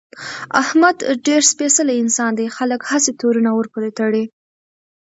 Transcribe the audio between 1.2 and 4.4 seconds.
ډېر سپېڅلی انسان دی، خلک هسې تورونه ورپورې تړي.